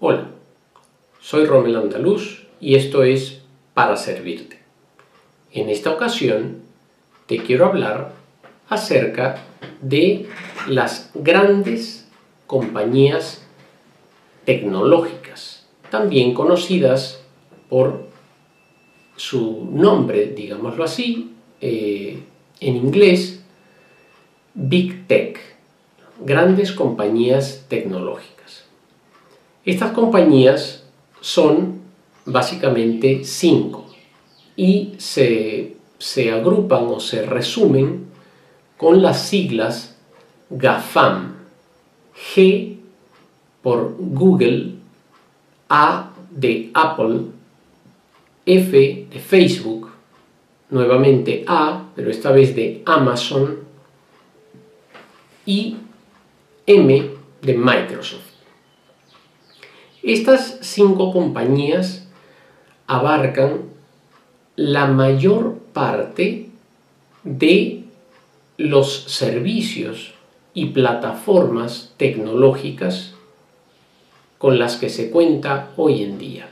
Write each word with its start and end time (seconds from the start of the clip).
Hola, 0.00 0.28
soy 1.20 1.44
Romel 1.44 1.74
Andaluz 1.74 2.46
y 2.60 2.76
esto 2.76 3.02
es 3.02 3.40
Para 3.74 3.96
Servirte. 3.96 4.60
En 5.52 5.68
esta 5.68 5.90
ocasión 5.90 6.62
te 7.26 7.38
quiero 7.38 7.66
hablar 7.66 8.12
acerca 8.68 9.42
de 9.82 10.28
las 10.68 11.10
grandes 11.14 12.08
compañías 12.46 13.44
tecnológicas, 14.44 15.66
también 15.90 16.32
conocidas 16.32 17.20
por 17.68 18.04
su 19.16 19.68
nombre, 19.72 20.26
digámoslo 20.26 20.84
así, 20.84 21.34
eh, 21.60 22.22
en 22.60 22.76
inglés, 22.76 23.42
Big 24.54 25.08
Tech, 25.08 25.40
grandes 26.20 26.70
compañías 26.70 27.64
tecnológicas. 27.68 28.37
Estas 29.68 29.92
compañías 29.92 30.82
son 31.20 31.82
básicamente 32.24 33.22
cinco 33.22 33.84
y 34.56 34.94
se, 34.96 35.76
agrupan 36.32 36.86
o 36.86 37.00
se 37.00 37.26
resumen 37.26 38.06
con 38.78 39.02
las 39.02 39.28
siglas 39.28 39.94
GAFAM. 40.48 41.34
G 42.34 42.78
por 43.60 43.94
Google, 43.98 44.76
A 45.68 46.12
de 46.30 46.70
Apple, 46.72 47.26
F 48.46 49.06
de 49.10 49.18
Facebook, 49.18 49.90
nuevamente 50.70 51.44
A, 51.46 51.90
pero 51.94 52.10
esta 52.10 52.32
vez 52.32 52.56
de 52.56 52.82
Amazon, 52.86 53.58
y 55.44 55.76
M 56.66 57.10
de 57.42 57.54
Microsoft. 57.54 58.27
Estas 60.02 60.58
cinco 60.60 61.12
compañías 61.12 62.06
abarcan 62.86 63.62
la 64.56 64.86
mayor 64.86 65.58
parte 65.72 66.48
de 67.24 67.84
los 68.56 69.04
servicios 69.04 70.14
y 70.54 70.66
plataformas 70.66 71.94
tecnológicas 71.96 73.14
con 74.38 74.58
las 74.58 74.76
que 74.76 74.88
se 74.88 75.10
cuenta 75.10 75.70
hoy 75.76 76.02
en 76.02 76.18
día. 76.18 76.48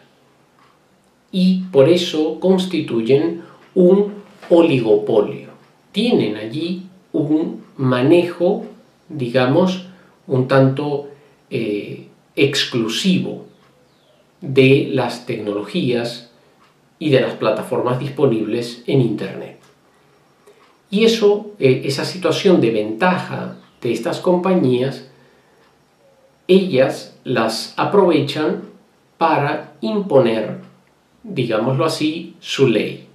Y 1.31 1.65
por 1.73 1.89
eso 1.89 2.39
constituyen 2.41 3.43
un 3.75 4.15
oligopolio. 4.51 5.51
Tienen 5.93 6.37
allí 6.37 6.87
un 7.13 7.65
manejo, 7.77 8.65
digamos, 9.09 9.87
un 10.27 10.49
tanto 10.49 11.09
eh, 11.51 12.09
exclusivo 12.37 13.47
de 14.41 14.89
las 14.93 15.27
tecnologías 15.27 16.31
y 16.99 17.11
de 17.11 17.21
las 17.21 17.35
plataformas 17.35 17.99
disponibles 17.99 18.85
en 18.87 19.01
Internet. 19.01 19.59
Y 20.91 21.05
eso, 21.05 21.53
eh, 21.59 21.83
esa 21.85 22.05
situación 22.05 22.61
de 22.61 22.71
ventaja 22.71 23.57
de 23.81 23.93
estas 23.93 24.21
compañías, 24.21 25.09
ellas 26.49 27.19
las 27.25 27.75
aprovechan 27.77 28.63
para 29.19 29.75
imponer, 29.81 30.59
digámoslo 31.23 31.85
así, 31.85 32.37
su 32.41 32.69
ley. 32.69 33.09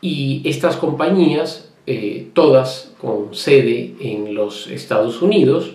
Y 0.00 0.40
estas 0.48 0.76
compañías, 0.76 1.70
eh, 1.86 2.30
todas 2.32 2.92
con 3.00 3.34
sede 3.34 3.94
en 4.00 4.34
los 4.34 4.68
Estados 4.68 5.20
Unidos, 5.20 5.74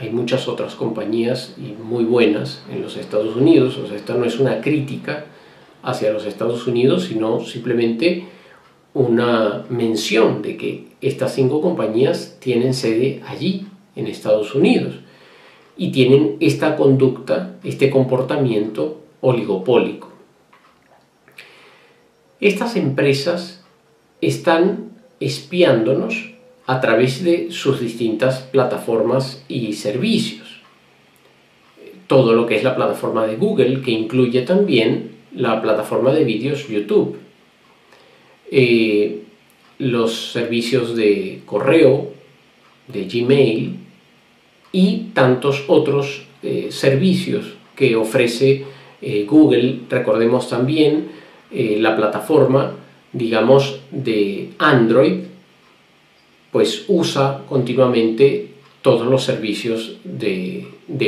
hay 0.00 0.10
muchas 0.10 0.48
otras 0.48 0.74
compañías 0.74 1.54
y 1.56 1.72
muy 1.82 2.04
buenas 2.04 2.62
en 2.70 2.82
los 2.82 2.96
Estados 2.96 3.36
Unidos, 3.36 3.76
o 3.78 3.86
sea, 3.86 3.96
esta 3.96 4.14
no 4.14 4.24
es 4.24 4.38
una 4.38 4.60
crítica 4.60 5.26
hacia 5.82 6.12
los 6.12 6.24
Estados 6.26 6.66
Unidos, 6.66 7.04
sino 7.04 7.40
simplemente 7.44 8.24
una 8.94 9.64
mención 9.68 10.42
de 10.42 10.56
que 10.56 10.88
estas 11.00 11.34
cinco 11.34 11.60
compañías 11.60 12.36
tienen 12.40 12.74
sede 12.74 13.22
allí, 13.26 13.66
en 13.96 14.06
Estados 14.06 14.54
Unidos, 14.54 14.94
y 15.76 15.90
tienen 15.90 16.36
esta 16.40 16.76
conducta, 16.76 17.56
este 17.64 17.90
comportamiento 17.90 19.00
oligopólico. 19.20 20.08
Estas 22.40 22.76
empresas 22.76 23.64
están 24.20 24.90
espiándonos 25.20 26.34
a 26.68 26.82
través 26.82 27.24
de 27.24 27.50
sus 27.50 27.80
distintas 27.80 28.40
plataformas 28.40 29.42
y 29.48 29.72
servicios. 29.72 30.60
Todo 32.06 32.34
lo 32.34 32.44
que 32.44 32.56
es 32.56 32.62
la 32.62 32.76
plataforma 32.76 33.26
de 33.26 33.36
Google, 33.36 33.80
que 33.80 33.90
incluye 33.90 34.42
también 34.42 35.12
la 35.34 35.62
plataforma 35.62 36.12
de 36.12 36.24
vídeos 36.24 36.68
YouTube. 36.68 37.16
Eh, 38.50 39.22
los 39.78 40.32
servicios 40.32 40.94
de 40.94 41.40
correo, 41.46 42.12
de 42.86 43.04
Gmail 43.04 43.76
y 44.70 44.96
tantos 45.14 45.64
otros 45.68 46.26
eh, 46.42 46.68
servicios 46.70 47.54
que 47.76 47.96
ofrece 47.96 48.66
eh, 49.00 49.24
Google. 49.26 49.80
Recordemos 49.88 50.50
también 50.50 51.16
la 51.50 51.96
plataforma, 51.96 52.74
digamos, 53.14 53.80
de 53.90 54.50
Android, 54.58 55.28
pues 56.50 56.84
usa 56.88 57.42
continuamente 57.48 58.48
todos 58.82 59.06
los 59.06 59.24
servicios 59.24 59.98
de, 60.04 60.66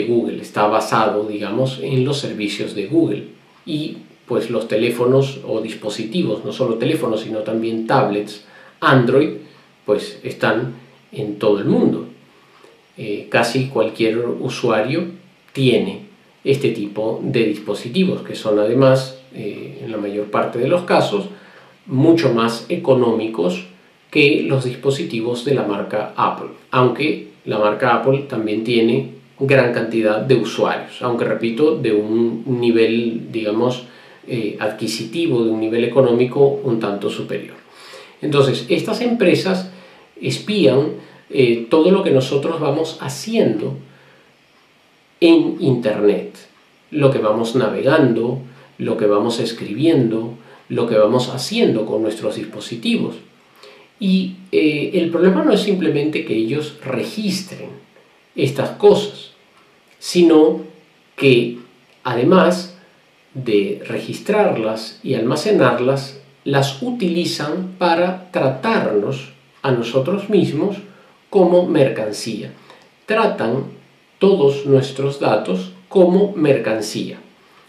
Google, 0.08 0.42
está 0.42 0.66
basado, 0.66 1.26
digamos, 1.26 1.80
en 1.82 2.04
los 2.04 2.18
servicios 2.18 2.74
de 2.74 2.86
Google. 2.86 3.24
Y 3.64 3.98
pues 4.26 4.50
los 4.50 4.68
teléfonos 4.68 5.40
o 5.46 5.60
dispositivos, 5.60 6.44
no 6.44 6.52
solo 6.52 6.74
teléfonos, 6.74 7.22
sino 7.22 7.38
también 7.38 7.86
tablets, 7.86 8.44
Android, 8.80 9.30
pues 9.86 10.20
están 10.22 10.74
en 11.12 11.38
todo 11.38 11.58
el 11.58 11.64
mundo. 11.64 12.06
Eh, 12.96 13.28
casi 13.30 13.68
cualquier 13.68 14.18
usuario 14.18 15.04
tiene 15.52 16.02
este 16.44 16.70
tipo 16.70 17.20
de 17.22 17.44
dispositivos, 17.44 18.22
que 18.22 18.34
son 18.34 18.58
además, 18.58 19.20
eh, 19.34 19.80
en 19.82 19.90
la 19.90 19.96
mayor 19.96 20.26
parte 20.26 20.58
de 20.58 20.68
los 20.68 20.82
casos, 20.82 21.26
mucho 21.86 22.32
más 22.34 22.66
económicos 22.68 23.64
que 24.10 24.42
los 24.42 24.64
dispositivos 24.64 25.44
de 25.44 25.54
la 25.54 25.62
marca 25.62 26.12
Apple, 26.16 26.50
aunque 26.70 27.28
la 27.44 27.58
marca 27.58 27.94
Apple 27.94 28.24
también 28.28 28.64
tiene 28.64 29.20
gran 29.38 29.72
cantidad 29.72 30.20
de 30.20 30.34
usuarios, 30.34 31.00
aunque 31.00 31.24
repito, 31.24 31.76
de 31.76 31.92
un 31.92 32.44
nivel, 32.60 33.32
digamos, 33.32 33.84
eh, 34.26 34.56
adquisitivo, 34.60 35.44
de 35.44 35.50
un 35.50 35.60
nivel 35.60 35.84
económico 35.84 36.40
un 36.40 36.78
tanto 36.78 37.08
superior. 37.08 37.56
Entonces, 38.20 38.66
estas 38.68 39.00
empresas 39.00 39.70
espían 40.20 40.92
eh, 41.30 41.66
todo 41.70 41.90
lo 41.90 42.02
que 42.02 42.10
nosotros 42.10 42.60
vamos 42.60 42.98
haciendo 43.00 43.76
en 45.20 45.56
Internet, 45.60 46.36
lo 46.90 47.10
que 47.10 47.18
vamos 47.18 47.54
navegando, 47.54 48.40
lo 48.78 48.96
que 48.96 49.06
vamos 49.06 49.38
escribiendo, 49.40 50.34
lo 50.68 50.86
que 50.86 50.96
vamos 50.96 51.28
haciendo 51.28 51.86
con 51.86 52.02
nuestros 52.02 52.36
dispositivos. 52.36 53.16
Y 54.00 54.36
eh, 54.50 54.90
el 54.94 55.10
problema 55.10 55.44
no 55.44 55.52
es 55.52 55.60
simplemente 55.60 56.24
que 56.24 56.34
ellos 56.34 56.78
registren 56.84 57.68
estas 58.34 58.70
cosas, 58.70 59.32
sino 59.98 60.62
que 61.16 61.58
además 62.02 62.78
de 63.34 63.82
registrarlas 63.86 64.98
y 65.02 65.14
almacenarlas, 65.14 66.18
las 66.44 66.82
utilizan 66.82 67.74
para 67.78 68.30
tratarnos 68.30 69.32
a 69.62 69.70
nosotros 69.70 70.30
mismos 70.30 70.76
como 71.28 71.66
mercancía. 71.66 72.52
Tratan 73.06 73.64
todos 74.18 74.66
nuestros 74.66 75.20
datos 75.20 75.72
como 75.88 76.32
mercancía. 76.32 77.18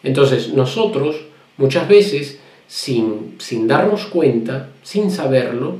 Entonces 0.03 0.53
nosotros 0.53 1.17
muchas 1.57 1.87
veces, 1.87 2.39
sin, 2.67 3.35
sin 3.39 3.67
darnos 3.67 4.05
cuenta, 4.05 4.69
sin 4.83 5.11
saberlo, 5.11 5.75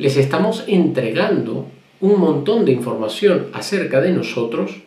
les 0.00 0.16
estamos 0.16 0.64
entregando 0.66 1.66
un 2.00 2.18
montón 2.18 2.64
de 2.64 2.72
información 2.72 3.48
acerca 3.52 4.00
de 4.00 4.12
nosotros 4.12 4.80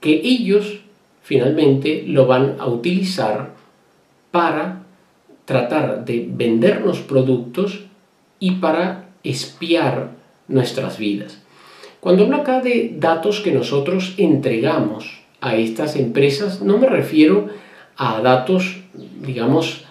que 0.00 0.20
ellos 0.22 0.82
finalmente 1.20 2.04
lo 2.06 2.26
van 2.26 2.54
a 2.60 2.66
utilizar 2.66 3.50
para 4.30 4.82
tratar 5.46 6.04
de 6.04 6.28
vendernos 6.30 7.00
productos 7.00 7.80
y 8.38 8.52
para 8.52 9.08
espiar 9.24 10.12
nuestras 10.46 10.96
vidas. 10.96 11.42
Cuando 11.98 12.22
hablo 12.22 12.36
acá 12.36 12.60
de 12.60 12.94
datos 12.96 13.40
que 13.40 13.50
nosotros 13.50 14.14
entregamos 14.16 15.22
a 15.40 15.56
estas 15.56 15.96
empresas, 15.96 16.62
no 16.62 16.78
me 16.78 16.86
refiero 16.86 17.48
a 17.96 18.20
datos, 18.20 18.78
digamos, 19.20 19.86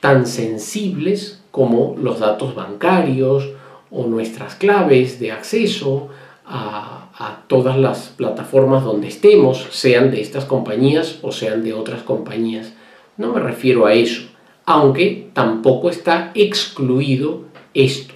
tan 0.00 0.26
sensibles 0.26 1.44
como 1.52 1.94
los 1.96 2.18
datos 2.18 2.56
bancarios 2.56 3.48
o 3.90 4.06
nuestras 4.06 4.54
claves 4.54 5.18
de 5.20 5.32
acceso 5.32 6.08
a, 6.46 7.10
a, 7.16 7.42
todas 7.46 7.76
las 7.76 8.08
plataformas 8.08 8.84
donde 8.84 9.08
estemos, 9.08 9.66
sean 9.70 10.10
de 10.10 10.20
estas 10.20 10.44
compañías 10.44 11.18
o 11.22 11.32
sean 11.32 11.62
de 11.64 11.74
otras 11.74 12.02
compañías. 12.02 12.72
No 13.16 13.32
me 13.32 13.40
refiero 13.40 13.86
a 13.86 13.94
eso, 13.94 14.22
aunque 14.66 15.28
tampoco 15.32 15.90
está 15.90 16.30
excluido 16.34 17.42
esto, 17.74 18.14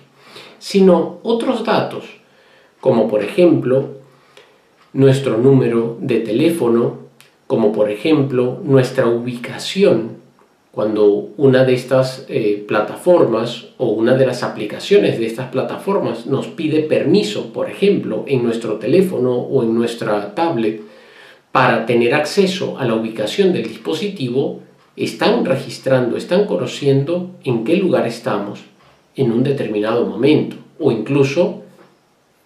sino 0.59 1.19
otros 1.23 1.65
datos, 1.65 2.05
como 2.81 3.09
por 3.09 3.23
ejemplo 3.23 3.91
nuestro 4.93 5.39
número 5.39 5.97
de 6.01 6.21
teléfono, 6.21 6.99
como 7.47 7.73
por 7.73 7.91
ejemplo 7.91 8.61
nuestra 8.63 9.07
ubicación 9.07 10.24
cuando 10.75 11.31
una 11.37 11.65
de 11.65 11.75
estas 11.75 12.27
eh, 12.29 12.65
plataformas 12.67 13.67
o 13.79 13.91
una 13.91 14.15
de 14.15 14.27
las 14.27 14.43
aplicaciones 14.43 15.19
de 15.19 15.27
estas 15.27 15.51
plataformas 15.51 16.27
nos 16.27 16.49
pide 16.49 16.81
permiso, 16.81 17.53
por 17.53 17.71
ejemplo, 17.71 18.25
en 18.27 18.43
nuestro 18.43 18.75
teléfono 18.75 19.35
o 19.37 19.63
en 19.63 19.73
nuestra 19.73 20.35
tablet, 20.35 20.83
para 21.53 21.87
tener 21.87 22.15
acceso 22.15 22.77
a 22.79 22.85
la 22.85 22.97
ubicación 22.97 23.53
del 23.53 23.69
dispositivo, 23.69 24.63
están 24.97 25.45
registrando, 25.45 26.17
están 26.17 26.47
conociendo 26.47 27.31
en 27.45 27.65
qué 27.65 27.77
lugar 27.77 28.07
estamos 28.09 28.61
en 29.15 29.31
un 29.31 29.45
determinado 29.45 30.05
momento 30.05 30.57
o 30.81 30.91
incluso 30.91 31.63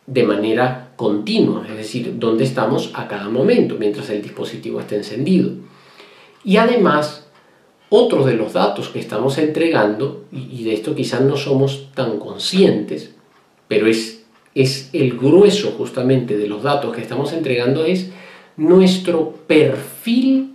de 0.07 0.23
manera 0.25 0.93
continua, 0.97 1.67
es 1.69 1.77
decir, 1.77 2.15
dónde 2.19 2.45
estamos 2.45 2.91
a 2.95 3.09
cada 3.09 3.29
momento 3.31 3.77
mientras 3.79 4.11
el 4.11 4.21
dispositivo 4.23 4.81
está 4.81 4.97
encendido. 4.97 5.53
Y 6.45 6.57
además, 6.57 7.28
otro 7.90 8.25
de 8.25 8.35
los 8.35 8.52
datos 8.52 8.88
que 8.88 8.99
estamos 8.99 9.38
entregando, 9.38 10.25
y 10.31 10.64
de 10.64 10.75
esto 10.75 10.94
quizás 10.94 11.23
no 11.23 11.37
somos 11.37 11.88
tan 11.94 12.19
conscientes, 12.19 13.14
pero 13.67 13.87
es, 13.87 14.25
es 14.55 14.90
el 14.93 15.17
grueso 15.17 15.73
justamente 15.73 16.37
de 16.37 16.49
los 16.49 16.62
datos 16.62 16.94
que 16.94 17.02
estamos 17.02 17.32
entregando, 17.32 17.85
es 17.85 18.11
nuestro 18.56 19.32
perfil 19.46 20.55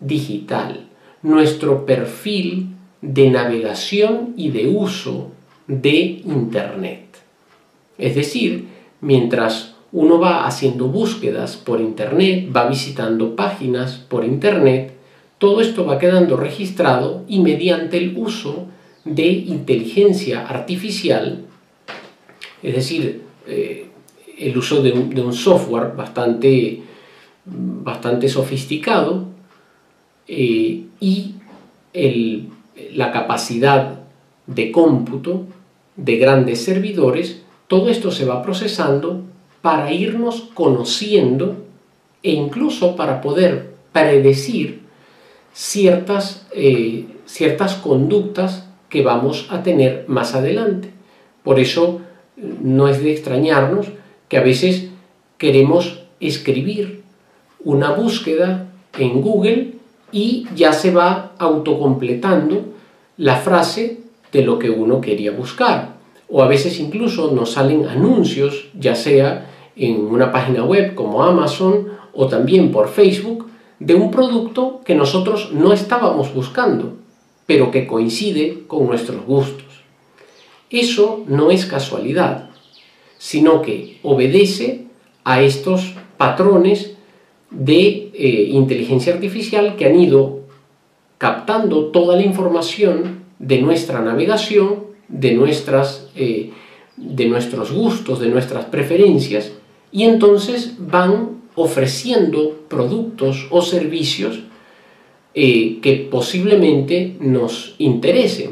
digital, 0.00 0.86
nuestro 1.22 1.86
perfil 1.86 2.68
de 3.00 3.30
navegación 3.30 4.34
y 4.36 4.50
de 4.50 4.68
uso 4.68 5.30
de 5.66 6.22
Internet. 6.24 7.04
Es 7.96 8.14
decir, 8.14 8.66
mientras 9.00 9.74
uno 9.92 10.18
va 10.18 10.46
haciendo 10.46 10.88
búsquedas 10.88 11.56
por 11.56 11.80
Internet, 11.80 12.48
va 12.54 12.68
visitando 12.68 13.36
páginas 13.36 13.92
por 14.08 14.24
Internet, 14.24 14.92
todo 15.44 15.60
esto 15.60 15.84
va 15.84 15.98
quedando 15.98 16.38
registrado 16.38 17.22
y 17.28 17.38
mediante 17.40 17.98
el 17.98 18.16
uso 18.16 18.66
de 19.04 19.26
inteligencia 19.26 20.46
artificial, 20.46 21.44
es 22.62 22.74
decir, 22.74 23.20
eh, 23.46 23.88
el 24.38 24.56
uso 24.56 24.82
de 24.82 24.92
un, 24.92 25.34
software 25.34 25.94
bastante, 25.94 26.80
bastante 27.44 28.30
sofisticado 28.30 29.26
eh, 30.26 30.84
y 30.98 31.34
la 32.94 33.12
capacidad 33.12 34.00
de 34.46 34.72
cómputo 34.72 35.44
de 35.94 36.16
grandes 36.16 36.64
servidores, 36.64 37.42
todo 37.68 37.90
esto 37.90 38.10
se 38.10 38.24
va 38.24 38.42
procesando 38.42 39.20
para 39.60 39.92
irnos 39.92 40.48
conociendo 40.54 41.66
e 42.22 42.32
incluso 42.32 42.96
para 42.96 43.20
poder 43.20 43.74
predecir 43.92 44.83
ciertas, 45.54 46.46
eh, 46.52 47.06
ciertas 47.26 47.76
conductas 47.76 48.66
que 48.90 49.02
vamos 49.02 49.46
a 49.50 49.62
tener 49.62 50.04
más 50.08 50.34
adelante. 50.34 50.90
Por 51.42 51.60
eso 51.60 52.00
no 52.36 52.88
es 52.88 53.02
de 53.02 53.12
extrañarnos 53.12 53.86
que 54.28 54.36
a 54.36 54.42
veces 54.42 54.88
queremos 55.38 56.02
escribir 56.20 57.02
una 57.60 57.92
búsqueda 57.92 58.66
en 58.98 59.22
Google 59.22 59.74
y 60.12 60.46
ya 60.54 60.72
se 60.72 60.90
va 60.90 61.32
autocompletando 61.38 62.66
la 63.16 63.36
frase 63.36 64.00
de 64.32 64.42
lo 64.42 64.58
que 64.58 64.70
uno 64.70 65.00
quería 65.00 65.30
buscar. 65.30 65.94
O 66.28 66.42
a 66.42 66.48
veces 66.48 66.80
incluso 66.80 67.30
nos 67.30 67.52
salen 67.52 67.86
anuncios, 67.86 68.68
ya 68.78 68.94
sea 68.94 69.50
en 69.76 70.00
una 70.06 70.32
página 70.32 70.64
web 70.64 70.94
como 70.94 71.22
Amazon 71.22 71.88
o 72.12 72.26
también 72.26 72.70
por 72.72 72.88
Facebook, 72.88 73.43
de 73.84 73.94
un 73.94 74.10
producto 74.10 74.80
que 74.84 74.94
nosotros 74.94 75.52
no 75.52 75.72
estábamos 75.72 76.32
buscando, 76.32 76.94
pero 77.44 77.70
que 77.70 77.86
coincide 77.86 78.64
con 78.66 78.86
nuestros 78.86 79.26
gustos. 79.26 79.66
Eso 80.70 81.22
no 81.26 81.50
es 81.50 81.66
casualidad, 81.66 82.48
sino 83.18 83.60
que 83.60 83.98
obedece 84.02 84.86
a 85.22 85.42
estos 85.42 85.94
patrones 86.16 86.94
de 87.50 88.10
eh, 88.14 88.48
inteligencia 88.50 89.12
artificial 89.12 89.76
que 89.76 89.84
han 89.84 90.00
ido 90.00 90.40
captando 91.18 91.86
toda 91.86 92.16
la 92.16 92.22
información 92.22 93.24
de 93.38 93.60
nuestra 93.60 94.00
navegación, 94.00 94.84
de, 95.08 95.32
nuestras, 95.32 96.08
eh, 96.16 96.52
de 96.96 97.26
nuestros 97.26 97.70
gustos, 97.70 98.18
de 98.18 98.28
nuestras 98.28 98.64
preferencias, 98.64 99.52
y 99.92 100.04
entonces 100.04 100.76
van 100.78 101.43
ofreciendo 101.54 102.64
productos 102.68 103.46
o 103.50 103.62
servicios 103.62 104.40
eh, 105.34 105.78
que 105.80 106.08
posiblemente 106.10 107.16
nos 107.20 107.74
interesen. 107.78 108.50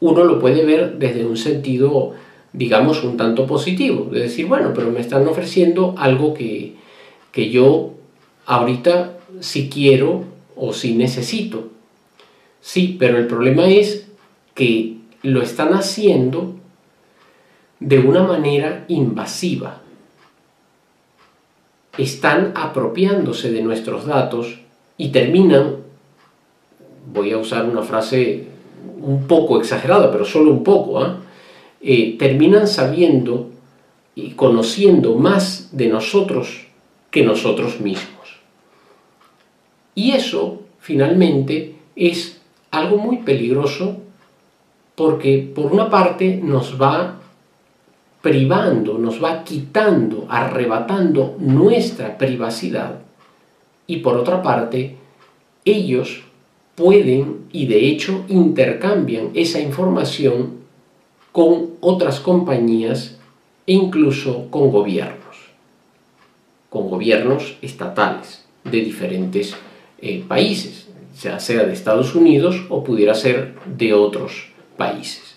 Uno 0.00 0.24
lo 0.24 0.38
puede 0.38 0.64
ver 0.64 0.98
desde 0.98 1.24
un 1.24 1.36
sentido, 1.36 2.12
digamos, 2.52 3.02
un 3.04 3.16
tanto 3.16 3.46
positivo, 3.46 4.08
de 4.10 4.20
decir, 4.20 4.46
bueno, 4.46 4.72
pero 4.74 4.90
me 4.90 5.00
están 5.00 5.26
ofreciendo 5.26 5.94
algo 5.96 6.34
que, 6.34 6.74
que 7.32 7.50
yo 7.50 7.92
ahorita 8.46 9.18
si 9.40 9.68
quiero 9.68 10.24
o 10.56 10.72
si 10.72 10.94
necesito. 10.94 11.68
Sí, 12.60 12.96
pero 12.98 13.18
el 13.18 13.26
problema 13.26 13.68
es 13.68 14.06
que 14.54 14.96
lo 15.22 15.42
están 15.42 15.74
haciendo 15.74 16.54
de 17.80 17.98
una 17.98 18.22
manera 18.22 18.84
invasiva 18.88 19.83
están 21.98 22.52
apropiándose 22.54 23.50
de 23.50 23.62
nuestros 23.62 24.06
datos 24.06 24.58
y 24.96 25.08
terminan, 25.10 25.76
voy 27.12 27.32
a 27.32 27.38
usar 27.38 27.66
una 27.66 27.82
frase 27.82 28.46
un 29.00 29.26
poco 29.26 29.58
exagerada, 29.58 30.10
pero 30.10 30.24
solo 30.24 30.50
un 30.50 30.64
poco, 30.64 31.00
¿ah? 31.00 31.18
eh, 31.80 32.16
terminan 32.18 32.66
sabiendo 32.66 33.50
y 34.14 34.30
conociendo 34.30 35.16
más 35.16 35.70
de 35.72 35.88
nosotros 35.88 36.66
que 37.10 37.24
nosotros 37.24 37.80
mismos. 37.80 38.38
Y 39.94 40.12
eso, 40.12 40.62
finalmente, 40.80 41.76
es 41.94 42.40
algo 42.70 42.96
muy 42.96 43.18
peligroso 43.18 43.98
porque, 44.94 45.50
por 45.54 45.72
una 45.72 45.90
parte, 45.90 46.40
nos 46.42 46.80
va 46.80 47.20
privando, 48.24 48.96
nos 48.96 49.22
va 49.22 49.44
quitando, 49.44 50.24
arrebatando 50.30 51.36
nuestra 51.38 52.16
privacidad. 52.16 53.00
Y 53.86 53.98
por 53.98 54.16
otra 54.16 54.40
parte, 54.40 54.96
ellos 55.62 56.22
pueden 56.74 57.40
y 57.52 57.66
de 57.66 57.86
hecho 57.86 58.24
intercambian 58.28 59.32
esa 59.34 59.60
información 59.60 60.54
con 61.32 61.72
otras 61.80 62.18
compañías 62.18 63.18
e 63.66 63.74
incluso 63.74 64.50
con 64.50 64.70
gobiernos, 64.70 65.36
con 66.70 66.88
gobiernos 66.88 67.58
estatales 67.60 68.46
de 68.64 68.80
diferentes 68.80 69.54
eh, 70.00 70.24
países, 70.26 70.88
sea 71.14 71.38
sea 71.40 71.64
de 71.64 71.74
Estados 71.74 72.14
Unidos 72.14 72.64
o 72.70 72.82
pudiera 72.84 73.14
ser 73.14 73.54
de 73.66 73.92
otros 73.92 74.48
países. 74.78 75.36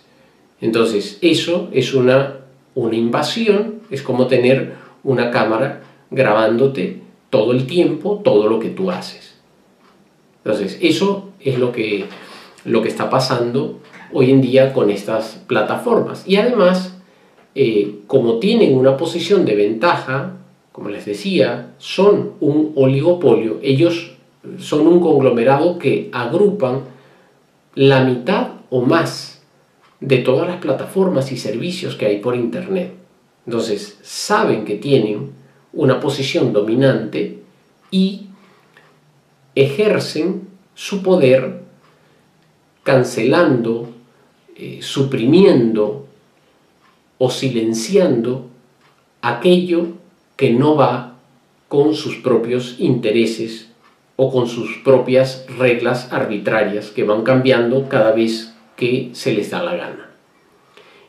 Entonces, 0.62 1.17
eso 1.22 1.67
es 1.74 1.94
una 1.94 2.47
una 2.77 2.96
invasión 2.96 3.81
es 3.89 4.03
como 4.03 4.27
tener 4.27 4.75
una 5.03 5.31
cámara 5.31 5.81
grabándote 6.12 7.01
todo 7.31 7.51
el 7.51 7.65
tiempo, 7.65 8.22
todo 8.24 8.48
lo 8.48 8.60
que 8.60 8.69
tú 8.69 8.91
haces. 8.91 9.36
Entonces, 10.43 10.77
eso 10.79 11.29
es 11.39 11.57
lo 11.57 11.72
que, 11.72 12.05
lo 12.65 12.84
que 12.84 12.88
está 12.88 13.10
pasando 13.10 13.79
hoy 14.13 14.29
en 14.29 14.41
día 14.41 14.74
con 14.74 14.91
estas 14.91 15.43
plataformas. 15.48 16.24
Y 16.27 16.36
además, 16.36 16.96
eh, 17.55 18.01
como 18.05 18.38
tienen 18.38 18.77
una 18.77 18.96
posición 18.96 19.43
de 19.43 19.55
ventaja, 19.55 20.34
como 20.72 20.89
les 20.89 21.05
decía, 21.05 21.74
son 21.79 22.34
un 22.39 22.74
oligopolio, 22.75 23.57
ellos 23.63 24.12
son 24.60 24.86
un 24.86 25.00
conglomerado 25.00 25.79
que 25.79 26.10
agrupan 26.13 26.81
la 27.74 28.03
mitad 28.03 28.50
o 28.69 28.81
más 28.81 29.37
de 30.00 30.20
todas 30.20 30.48
las 30.48 30.58
plataformas 30.58 31.32
y 31.32 31.38
servicios 31.38 31.96
que 31.96 32.06
hay 32.06 32.20
por 32.20 32.36
Internet. 32.36 32.94
Entonces, 33.46 33.98
saben 34.01 34.66
que 34.66 34.75
tienen 34.75 35.32
una 35.74 36.00
posición 36.00 36.54
dominante 36.54 37.39
y 37.92 38.27
ejercen 39.56 40.48
su 40.75 41.01
poder 41.01 41.62
cancelando, 42.84 43.89
eh, 44.56 44.80
suprimiendo 44.82 46.08
o 47.18 47.30
silenciando 47.32 48.48
aquello 49.22 49.88
que 50.36 50.51
no 50.51 50.75
va 50.75 51.16
con 51.68 51.96
sus 51.96 52.18
propios 52.18 52.75
intereses 52.80 53.70
o 54.16 54.32
con 54.32 54.48
sus 54.48 54.77
propias 54.84 55.46
reglas 55.58 56.12
arbitrarias 56.12 56.89
que 56.92 57.04
van 57.04 57.24
cambiando 57.24 57.89
cada 57.89 58.12
vez 58.12 58.54
que 58.77 59.10
se 59.13 59.34
les 59.34 59.50
da 59.50 59.62
la 59.62 59.75
gana. 59.75 60.12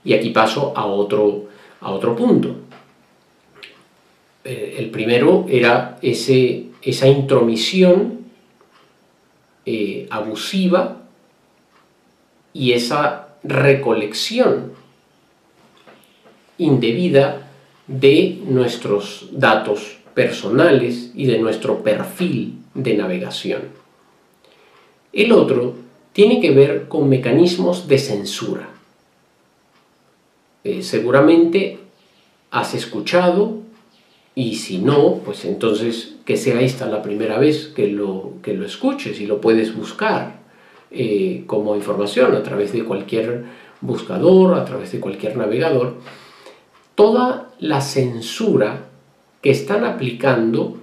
Y 0.03 0.15
aquí 0.15 0.31
paso 0.31 0.73
a 0.75 0.87
otro, 0.87 1.45
a 1.81 1.93
otro 1.93 2.17
punto. 2.17 2.57
Eh, 4.43 4.77
el 4.79 4.91
primero 4.91 5.47
era 5.49 5.99
ese, 6.03 6.65
esa 6.83 7.07
intromisión 7.07 8.25
eh, 9.67 10.07
abusiva 10.11 11.03
y 12.55 12.73
esa 12.73 13.37
recolección 13.45 14.73
indebida 16.57 17.51
de 17.87 18.41
nuestros 18.47 19.29
datos 19.33 19.99
personales 20.15 21.13
y 21.15 21.27
de 21.27 21.39
nuestro 21.39 21.83
perfil 21.83 22.59
de 22.75 22.95
navegación. 22.95 23.63
El 25.13 25.33
otro 25.33 25.75
tiene 26.19 26.41
que 26.41 26.51
ver 26.51 26.89
con 26.89 27.09
mecanismos 27.09 27.87
de 27.87 27.97
censura. 27.97 28.71
Eh, 30.65 30.83
seguramente 30.83 31.79
has 32.51 32.75
escuchado 32.75 33.59
y 34.35 34.57
si 34.57 34.79
no, 34.79 35.21
pues 35.25 35.45
entonces 35.45 36.17
que 36.25 36.37
sea 36.37 36.61
esta 36.61 36.87
la 36.87 37.03
primera 37.03 37.39
vez 37.39 37.69
que 37.69 37.87
lo, 37.87 38.33
que 38.43 38.55
lo 38.55 38.67
escuches 38.67 39.21
y 39.21 39.27
lo 39.29 39.41
puedes 39.41 39.77
buscar 39.77 40.41
eh, 40.91 41.45
como 41.47 41.77
información 41.77 42.35
a 42.35 42.43
través 42.43 42.73
de 42.73 42.83
cualquier 42.83 43.45
buscador, 43.81 44.55
a 44.55 44.65
través 44.65 44.91
de 44.91 44.99
cualquier 44.99 45.37
navegador, 45.37 45.99
toda 46.97 47.53
la 47.61 47.81
censura 47.81 48.89
que 49.41 49.51
están 49.51 49.85
aplicando 49.85 50.79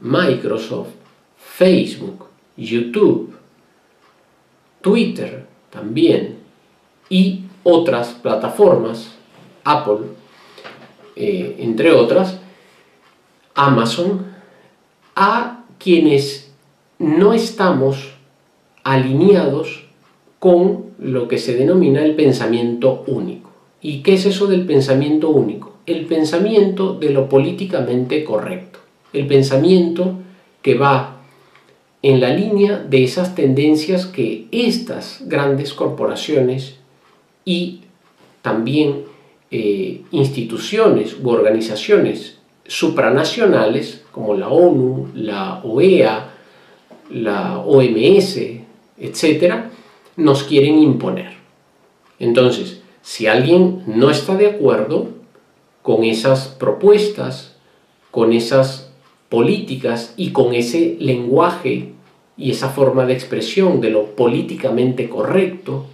Microsoft, 0.00 0.94
Facebook, 1.36 2.28
YouTube, 2.56 3.37
Twitter 4.80 5.46
también 5.70 6.38
y 7.08 7.44
otras 7.62 8.08
plataformas, 8.08 9.10
Apple, 9.64 10.06
eh, 11.16 11.56
entre 11.58 11.92
otras, 11.92 12.38
Amazon, 13.54 14.26
a 15.14 15.64
quienes 15.78 16.50
no 16.98 17.32
estamos 17.32 18.14
alineados 18.84 19.84
con 20.38 20.86
lo 20.98 21.28
que 21.28 21.38
se 21.38 21.56
denomina 21.56 22.02
el 22.02 22.14
pensamiento 22.14 23.04
único. 23.06 23.50
¿Y 23.80 24.02
qué 24.02 24.14
es 24.14 24.26
eso 24.26 24.46
del 24.46 24.66
pensamiento 24.66 25.28
único? 25.28 25.74
El 25.86 26.06
pensamiento 26.06 26.94
de 26.94 27.10
lo 27.10 27.28
políticamente 27.28 28.24
correcto, 28.24 28.78
el 29.12 29.26
pensamiento 29.26 30.14
que 30.62 30.74
va 30.74 31.17
en 32.02 32.20
la 32.20 32.30
línea 32.30 32.78
de 32.78 33.02
esas 33.02 33.34
tendencias 33.34 34.06
que 34.06 34.46
estas 34.52 35.22
grandes 35.26 35.72
corporaciones 35.72 36.76
y 37.44 37.80
también 38.42 39.04
eh, 39.50 40.02
instituciones 40.12 41.16
u 41.20 41.30
organizaciones 41.30 42.38
supranacionales 42.66 44.04
como 44.12 44.34
la 44.34 44.48
ONU, 44.48 45.08
la 45.14 45.60
OEA, 45.64 46.30
la 47.10 47.58
OMS, 47.58 48.38
etcétera, 48.98 49.70
nos 50.16 50.44
quieren 50.44 50.78
imponer. 50.78 51.32
Entonces, 52.18 52.80
si 53.02 53.26
alguien 53.26 53.82
no 53.86 54.10
está 54.10 54.36
de 54.36 54.48
acuerdo 54.48 55.08
con 55.82 56.04
esas 56.04 56.48
propuestas, 56.48 57.56
con 58.10 58.32
esas 58.32 58.87
políticas 59.28 60.14
y 60.16 60.30
con 60.30 60.54
ese 60.54 60.96
lenguaje 61.00 61.92
y 62.36 62.50
esa 62.52 62.68
forma 62.68 63.04
de 63.04 63.14
expresión 63.14 63.80
de 63.80 63.90
lo 63.90 64.14
políticamente 64.14 65.08
correcto, 65.08 65.86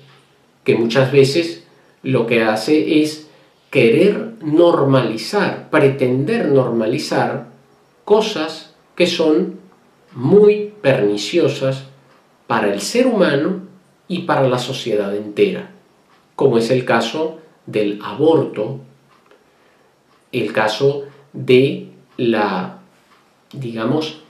que 0.62 0.76
muchas 0.76 1.10
veces 1.10 1.64
lo 2.02 2.26
que 2.26 2.42
hace 2.42 3.02
es 3.02 3.28
querer 3.70 4.34
normalizar, 4.42 5.70
pretender 5.70 6.48
normalizar 6.48 7.48
cosas 8.04 8.74
que 8.94 9.06
son 9.06 9.58
muy 10.12 10.72
perniciosas 10.80 11.84
para 12.46 12.72
el 12.72 12.80
ser 12.80 13.06
humano 13.06 13.62
y 14.06 14.20
para 14.20 14.48
la 14.48 14.58
sociedad 14.58 15.16
entera, 15.16 15.70
como 16.36 16.58
es 16.58 16.70
el 16.70 16.84
caso 16.84 17.38
del 17.66 18.00
aborto, 18.04 18.80
el 20.30 20.52
caso 20.52 21.04
de 21.32 21.88
la, 22.16 22.80
digamos, 23.58 24.20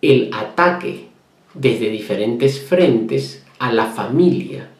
el 0.00 0.30
ataque 0.32 1.08
desde 1.54 1.90
diferentes 1.90 2.60
frentes 2.60 3.44
a 3.58 3.72
la 3.72 3.86
familia 3.86 4.70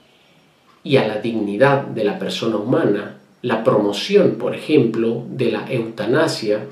y 0.82 0.96
a 0.96 1.06
la 1.06 1.18
dignidad 1.18 1.82
de 1.82 2.04
la 2.04 2.18
persona 2.18 2.56
humana, 2.56 3.18
la 3.42 3.62
promoción, 3.62 4.36
por 4.36 4.54
ejemplo, 4.54 5.24
de 5.28 5.52
la 5.52 5.70
eutanasia, 5.70 6.66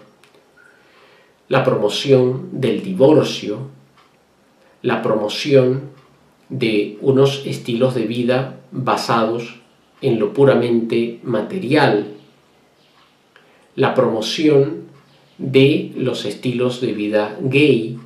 la 1.48 1.64
promoción 1.64 2.48
del 2.52 2.82
divorcio, 2.82 3.68
la 4.82 5.02
promoción 5.02 5.90
de 6.48 6.98
unos 7.00 7.44
estilos 7.46 7.94
de 7.94 8.06
vida 8.06 8.60
basados 8.72 9.60
en 10.00 10.18
lo 10.18 10.32
puramente 10.32 11.20
material, 11.22 12.14
la 13.76 13.94
promoción 13.94 14.89
de 15.40 15.92
los 15.96 16.26
estilos 16.26 16.82
de 16.82 16.92
vida 16.92 17.36
gay 17.40 17.98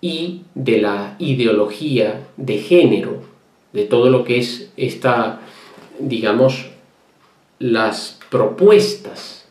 y 0.00 0.42
de 0.54 0.80
la 0.80 1.14
ideología 1.20 2.26
de 2.36 2.58
género, 2.58 3.22
de 3.72 3.84
todo 3.84 4.10
lo 4.10 4.24
que 4.24 4.38
es 4.38 4.72
esta, 4.76 5.40
digamos, 6.00 6.66
las 7.60 8.18
propuestas 8.30 9.46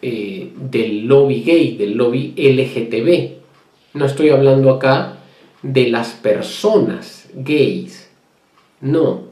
eh, 0.00 0.52
del 0.56 1.06
lobby 1.06 1.42
gay, 1.42 1.76
del 1.76 1.96
lobby 1.96 2.32
LGTB. 2.34 3.98
No 3.98 4.06
estoy 4.06 4.30
hablando 4.30 4.70
acá 4.70 5.18
de 5.62 5.88
las 5.88 6.12
personas 6.12 7.28
gays, 7.34 8.08
no, 8.80 9.24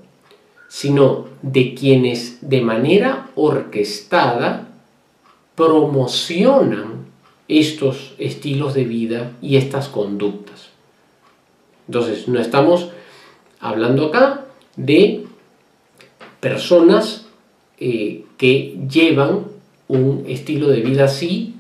sino 0.69 1.29
de 1.41 1.75
quienes 1.75 2.47
de 2.47 2.61
manera 2.61 3.31
orquestada 3.37 4.68
promocionan 5.59 7.07
estos 7.49 8.15
estilos 8.17 8.75
de 8.75 8.85
vida 8.85 9.33
y 9.43 9.57
estas 9.57 9.89
conductas. 9.89 10.69
Entonces, 11.89 12.29
no 12.29 12.39
estamos 12.39 12.91
hablando 13.59 14.07
acá 14.07 14.45
de 14.77 15.25
personas 16.39 17.27
eh, 17.81 18.25
que 18.37 18.79
llevan 18.89 19.47
un 19.89 20.27
estilo 20.29 20.69
de 20.69 20.81
vida 20.81 21.07
así 21.07 21.57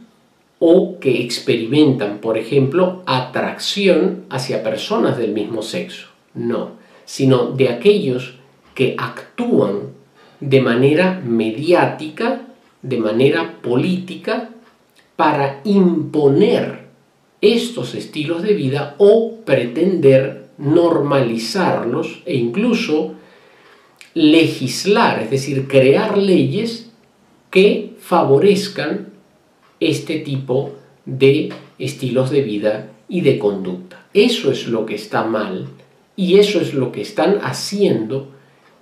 o 0.60 1.00
que 1.00 1.24
experimentan, 1.24 2.18
por 2.18 2.38
ejemplo, 2.38 3.02
atracción 3.04 4.26
hacia 4.30 4.62
personas 4.62 5.18
del 5.18 5.32
mismo 5.32 5.62
sexo. 5.62 6.06
No, 6.34 6.70
sino 7.04 7.50
de 7.50 7.70
aquellos 7.70 8.34
que 8.76 8.94
actúan 8.96 9.94
de 10.38 10.60
manera 10.60 11.20
mediática, 11.24 12.42
de 12.82 12.98
manera 12.98 13.60
política, 13.60 14.50
para 15.16 15.60
imponer 15.64 16.88
estos 17.40 17.94
estilos 17.94 18.42
de 18.42 18.54
vida 18.54 18.94
o 18.98 19.38
pretender 19.44 20.46
normalizarlos 20.58 22.22
e 22.24 22.36
incluso 22.36 23.14
legislar, 24.14 25.22
es 25.22 25.30
decir, 25.30 25.68
crear 25.68 26.18
leyes 26.18 26.90
que 27.50 27.94
favorezcan 28.00 29.08
este 29.80 30.18
tipo 30.18 30.72
de 31.04 31.50
estilos 31.78 32.30
de 32.30 32.42
vida 32.42 32.90
y 33.08 33.20
de 33.20 33.38
conducta. 33.38 34.06
Eso 34.12 34.50
es 34.50 34.66
lo 34.66 34.86
que 34.86 34.96
está 34.96 35.24
mal 35.24 35.68
y 36.16 36.38
eso 36.38 36.60
es 36.60 36.74
lo 36.74 36.90
que 36.90 37.00
están 37.00 37.38
haciendo 37.42 38.28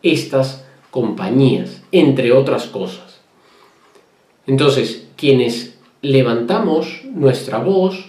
estas 0.02 0.64
compañías, 0.90 1.82
entre 1.92 2.32
otras 2.32 2.66
cosas. 2.66 3.05
Entonces, 4.46 5.08
quienes 5.16 5.76
levantamos 6.02 7.02
nuestra 7.04 7.58
voz 7.58 8.06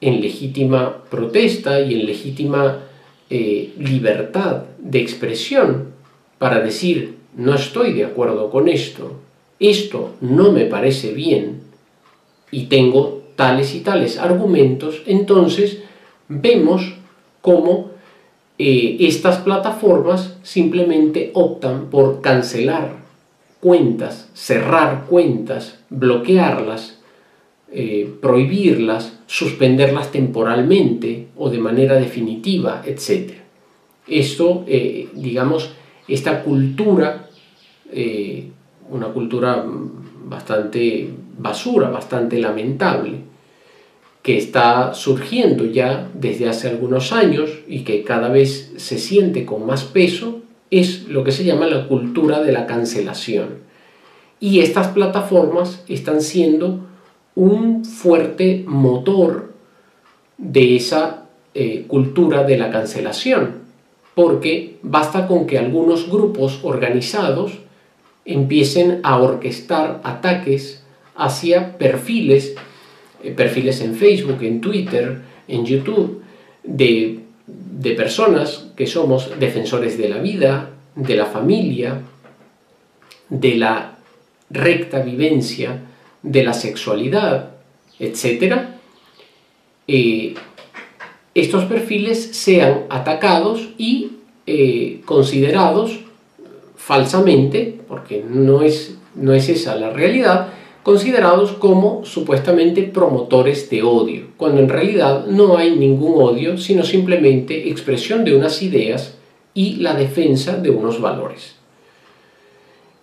en 0.00 0.20
legítima 0.20 1.04
protesta 1.10 1.80
y 1.80 1.94
en 1.94 2.06
legítima 2.06 2.78
eh, 3.30 3.74
libertad 3.78 4.64
de 4.78 5.00
expresión 5.00 5.88
para 6.38 6.60
decir, 6.60 7.16
no 7.36 7.54
estoy 7.54 7.92
de 7.92 8.04
acuerdo 8.04 8.50
con 8.50 8.68
esto, 8.68 9.12
esto 9.60 10.14
no 10.20 10.52
me 10.52 10.64
parece 10.64 11.12
bien 11.12 11.60
y 12.50 12.66
tengo 12.66 13.22
tales 13.36 13.74
y 13.74 13.80
tales 13.80 14.18
argumentos, 14.18 15.02
entonces 15.06 15.80
vemos 16.28 16.94
cómo 17.42 17.90
eh, 18.58 18.96
estas 19.00 19.38
plataformas 19.38 20.36
simplemente 20.42 21.30
optan 21.34 21.90
por 21.90 22.20
cancelar 22.20 22.97
cuentas, 23.60 24.30
cerrar 24.34 25.06
cuentas, 25.06 25.78
bloquearlas, 25.90 26.98
eh, 27.70 28.10
prohibirlas, 28.20 29.18
suspenderlas 29.26 30.10
temporalmente 30.10 31.28
o 31.36 31.50
de 31.50 31.58
manera 31.58 31.96
definitiva, 31.96 32.82
etc. 32.86 33.32
Esto, 34.06 34.64
eh, 34.66 35.08
digamos, 35.12 35.72
esta 36.06 36.42
cultura, 36.42 37.28
eh, 37.92 38.48
una 38.90 39.08
cultura 39.08 39.64
bastante 40.24 41.10
basura, 41.36 41.90
bastante 41.90 42.38
lamentable, 42.38 43.28
que 44.22 44.38
está 44.38 44.94
surgiendo 44.94 45.66
ya 45.66 46.10
desde 46.14 46.48
hace 46.48 46.68
algunos 46.68 47.12
años 47.12 47.50
y 47.68 47.80
que 47.80 48.02
cada 48.02 48.28
vez 48.28 48.72
se 48.76 48.98
siente 48.98 49.44
con 49.44 49.66
más 49.66 49.84
peso, 49.84 50.37
es 50.70 51.08
lo 51.08 51.24
que 51.24 51.32
se 51.32 51.44
llama 51.44 51.66
la 51.66 51.88
cultura 51.88 52.42
de 52.42 52.52
la 52.52 52.66
cancelación. 52.66 53.58
Y 54.40 54.60
estas 54.60 54.88
plataformas 54.88 55.82
están 55.88 56.20
siendo 56.20 56.80
un 57.34 57.84
fuerte 57.84 58.64
motor 58.66 59.52
de 60.36 60.76
esa 60.76 61.24
eh, 61.54 61.84
cultura 61.88 62.44
de 62.44 62.58
la 62.58 62.70
cancelación, 62.70 63.62
porque 64.14 64.78
basta 64.82 65.26
con 65.26 65.46
que 65.46 65.58
algunos 65.58 66.10
grupos 66.10 66.60
organizados 66.62 67.58
empiecen 68.24 69.00
a 69.02 69.18
orquestar 69.18 70.00
ataques 70.04 70.82
hacia 71.16 71.78
perfiles, 71.78 72.54
eh, 73.22 73.32
perfiles 73.32 73.80
en 73.80 73.94
Facebook, 73.94 74.42
en 74.42 74.60
Twitter, 74.60 75.22
en 75.48 75.64
YouTube, 75.64 76.22
de, 76.62 77.20
de 77.48 77.92
personas 77.92 78.68
que 78.76 78.86
somos 78.86 79.38
defensores 79.38 79.96
de 79.96 80.08
la 80.08 80.18
vida, 80.18 80.70
de 80.94 81.16
la 81.16 81.26
familia, 81.26 82.00
de 83.28 83.54
la 83.56 83.98
recta 84.50 85.00
vivencia 85.00 85.80
de 86.22 86.42
la 86.42 86.52
sexualidad, 86.52 87.50
etc., 87.98 88.62
eh, 89.86 90.34
estos 91.34 91.64
perfiles 91.64 92.36
sean 92.36 92.86
atacados 92.90 93.68
y 93.78 94.12
eh, 94.46 95.02
considerados 95.04 96.00
falsamente, 96.76 97.78
porque 97.86 98.24
no 98.28 98.62
es, 98.62 98.98
no 99.14 99.32
es 99.32 99.48
esa 99.48 99.76
la 99.76 99.90
realidad, 99.90 100.48
considerados 100.82 101.52
como 101.52 102.04
supuestamente 102.04 102.82
promotores 102.82 103.68
de 103.70 103.82
odio, 103.82 104.28
cuando 104.36 104.60
en 104.60 104.68
realidad 104.68 105.26
no 105.26 105.56
hay 105.56 105.76
ningún 105.76 106.22
odio, 106.22 106.56
sino 106.56 106.82
simplemente 106.82 107.68
expresión 107.68 108.24
de 108.24 108.36
unas 108.36 108.62
ideas 108.62 109.16
y 109.54 109.76
la 109.76 109.94
defensa 109.94 110.56
de 110.56 110.70
unos 110.70 111.00
valores. 111.00 111.56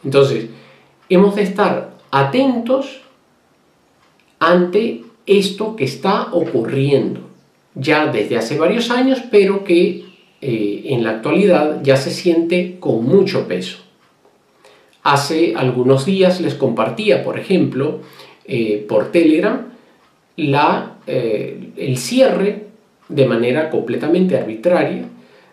Entonces, 0.03 0.47
hemos 1.09 1.35
de 1.35 1.43
estar 1.43 1.95
atentos 2.11 3.01
ante 4.39 5.03
esto 5.25 5.75
que 5.75 5.85
está 5.85 6.29
ocurriendo 6.31 7.21
ya 7.75 8.07
desde 8.07 8.37
hace 8.37 8.57
varios 8.57 8.89
años, 8.89 9.21
pero 9.29 9.63
que 9.63 10.05
eh, 10.41 10.83
en 10.85 11.03
la 11.03 11.11
actualidad 11.11 11.81
ya 11.83 11.97
se 11.97 12.11
siente 12.11 12.77
con 12.79 13.03
mucho 13.05 13.47
peso. 13.47 13.84
Hace 15.05 15.53
algunos 15.55 16.05
días 16.05 16.41
les 16.41 16.55
compartía, 16.55 17.23
por 17.23 17.39
ejemplo, 17.39 17.99
eh, 18.45 18.85
por 18.89 19.11
Telegram, 19.11 19.67
la, 20.35 20.97
eh, 21.07 21.69
el 21.77 21.97
cierre 21.97 22.65
de 23.07 23.25
manera 23.25 23.69
completamente 23.69 24.37
arbitraria 24.37 25.05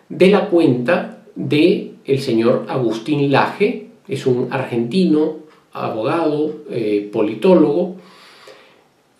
de 0.09 0.27
la 0.27 0.49
cuenta 0.49 1.23
de 1.35 1.91
el 2.03 2.19
señor 2.19 2.65
Agustín 2.67 3.31
Laje, 3.31 3.87
es 4.07 4.25
un 4.25 4.47
argentino, 4.51 5.37
abogado, 5.71 6.55
politólogo, 7.11 7.95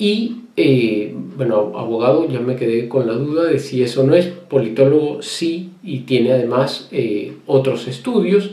y, 0.03 0.35
eh, 0.57 1.15
bueno, 1.37 1.71
abogado, 1.75 2.27
ya 2.27 2.39
me 2.39 2.57
quedé 2.57 2.89
con 2.89 3.07
la 3.07 3.13
duda 3.13 3.45
de 3.45 3.57
si 3.59 3.83
eso 3.83 4.03
no 4.03 4.15
es, 4.15 4.27
politólogo 4.27 5.21
sí, 5.21 5.71
y 5.81 5.99
tiene 5.99 6.34
además 6.34 6.89
eh, 6.91 7.38
otros 7.47 7.88
estudios, 7.88 8.51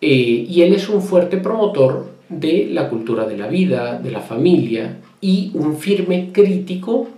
eh, 0.00 0.46
y 0.48 0.62
él 0.62 0.74
es 0.74 0.88
un 0.88 1.02
fuerte 1.02 1.38
promotor 1.38 2.10
de 2.28 2.68
la 2.70 2.88
cultura 2.88 3.26
de 3.26 3.36
la 3.36 3.48
vida, 3.48 3.98
de 3.98 4.10
la 4.10 4.20
familia, 4.20 4.98
y 5.20 5.50
un 5.54 5.76
firme 5.76 6.30
crítico 6.32 7.08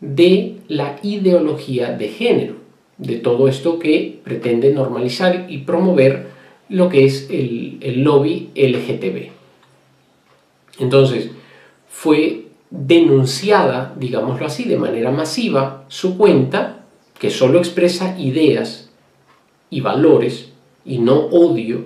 de 0.00 0.56
la 0.68 0.98
ideología 1.02 1.92
de 1.92 2.08
género, 2.08 2.54
de 2.98 3.16
todo 3.16 3.48
esto 3.48 3.78
que 3.78 4.20
pretende 4.22 4.72
normalizar 4.72 5.46
y 5.48 5.58
promover 5.58 6.28
lo 6.68 6.88
que 6.88 7.04
es 7.04 7.28
el, 7.30 7.78
el 7.80 8.02
lobby 8.02 8.50
LGTB. 8.54 9.30
Entonces, 10.78 11.30
fue 11.88 12.46
denunciada, 12.70 13.94
digámoslo 13.98 14.46
así, 14.46 14.64
de 14.64 14.78
manera 14.78 15.10
masiva, 15.10 15.84
su 15.88 16.16
cuenta, 16.16 16.84
que 17.18 17.30
solo 17.30 17.58
expresa 17.58 18.18
ideas 18.18 18.90
y 19.70 19.80
valores 19.80 20.52
y 20.84 20.98
no 20.98 21.14
odio 21.14 21.84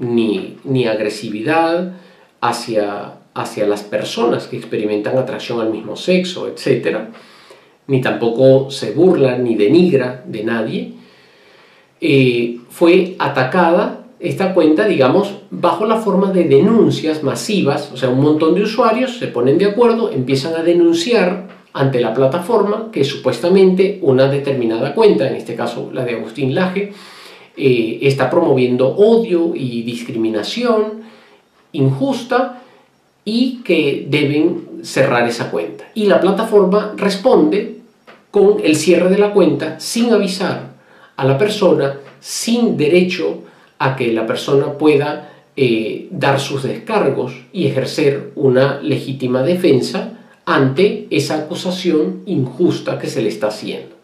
ni, 0.00 0.56
ni 0.64 0.86
agresividad 0.86 1.92
hacia, 2.40 3.14
hacia 3.34 3.66
las 3.66 3.82
personas 3.82 4.48
que 4.48 4.56
experimentan 4.56 5.16
atracción 5.16 5.60
al 5.60 5.70
mismo 5.70 5.94
sexo, 5.94 6.48
etc., 6.48 6.98
ni 7.86 8.00
tampoco 8.00 8.70
se 8.70 8.92
burla 8.92 9.36
ni 9.36 9.56
denigra 9.56 10.22
de 10.26 10.44
nadie, 10.44 10.92
eh, 12.00 12.58
fue 12.68 13.16
atacada 13.18 14.06
esta 14.20 14.54
cuenta, 14.54 14.86
digamos, 14.86 15.34
bajo 15.50 15.86
la 15.86 15.96
forma 15.96 16.30
de 16.30 16.44
denuncias 16.44 17.22
masivas, 17.22 17.90
o 17.92 17.96
sea, 17.96 18.10
un 18.10 18.20
montón 18.20 18.54
de 18.54 18.62
usuarios 18.62 19.18
se 19.18 19.28
ponen 19.28 19.58
de 19.58 19.66
acuerdo, 19.66 20.10
empiezan 20.10 20.54
a 20.54 20.62
denunciar 20.62 21.48
ante 21.72 22.00
la 22.00 22.12
plataforma 22.12 22.90
que 22.92 23.04
supuestamente 23.04 23.98
una 24.02 24.26
determinada 24.28 24.94
cuenta, 24.94 25.26
en 25.28 25.36
este 25.36 25.54
caso 25.54 25.90
la 25.92 26.04
de 26.04 26.16
Agustín 26.16 26.54
Laje, 26.54 26.92
eh, 27.56 27.98
está 28.02 28.30
promoviendo 28.30 28.88
odio 28.88 29.52
y 29.54 29.82
discriminación 29.82 31.02
injusta 31.72 32.62
y 33.24 33.60
que 33.62 34.06
deben 34.08 34.80
cerrar 34.82 35.28
esa 35.28 35.50
cuenta. 35.50 35.84
Y 35.94 36.06
la 36.06 36.20
plataforma 36.20 36.94
responde 36.96 37.76
con 38.30 38.58
el 38.62 38.76
cierre 38.76 39.10
de 39.10 39.18
la 39.18 39.32
cuenta 39.32 39.78
sin 39.78 40.12
avisar 40.12 40.74
a 41.16 41.24
la 41.24 41.36
persona, 41.36 41.98
sin 42.20 42.76
derecho 42.76 43.42
a 43.78 43.96
que 43.96 44.12
la 44.12 44.26
persona 44.26 44.72
pueda 44.72 45.30
eh, 45.56 46.08
dar 46.10 46.40
sus 46.40 46.62
descargos 46.62 47.34
y 47.52 47.66
ejercer 47.66 48.32
una 48.36 48.80
legítima 48.80 49.42
defensa 49.42 50.18
ante 50.46 51.06
esa 51.10 51.36
acusación 51.36 52.22
injusta 52.26 52.98
que 52.98 53.08
se 53.08 53.22
le 53.22 53.28
está 53.28 53.48
haciendo. 53.48 53.96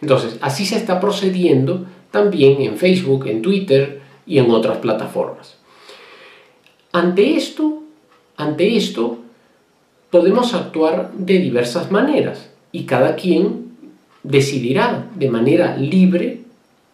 Entonces, 0.00 0.36
así 0.40 0.66
se 0.66 0.76
está 0.76 1.00
procediendo 1.00 1.86
también 2.14 2.62
en 2.62 2.78
Facebook, 2.78 3.26
en 3.26 3.42
Twitter 3.42 4.00
y 4.24 4.38
en 4.38 4.50
otras 4.50 4.78
plataformas. 4.78 5.56
Ante 6.92 7.36
esto, 7.36 7.82
ante 8.36 8.76
esto, 8.76 9.18
podemos 10.10 10.54
actuar 10.54 11.10
de 11.12 11.38
diversas 11.38 11.90
maneras 11.90 12.50
y 12.72 12.84
cada 12.84 13.16
quien 13.16 13.74
decidirá 14.22 15.08
de 15.16 15.28
manera 15.28 15.76
libre 15.76 16.40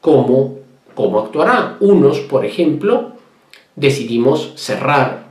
cómo 0.01 0.61
¿Cómo 0.95 1.21
actuará? 1.21 1.77
Unos, 1.81 2.21
por 2.21 2.45
ejemplo, 2.45 3.13
decidimos 3.77 4.53
cerrar 4.57 5.31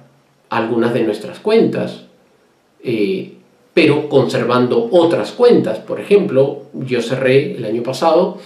algunas 0.49 0.93
de 0.93 1.04
nuestras 1.04 1.39
cuentas, 1.39 2.06
eh, 2.84 3.34
pero 3.73 4.10
conservando 4.10 4.89
otras 4.91 5.32
cuentas. 5.32 5.80
Por 5.80 5.99
ejemplo, 5.99 6.63
yo 6.73 7.02
cerré 7.02 7.56
el 7.56 7.65
año 7.65 7.84
pasado 7.84 8.39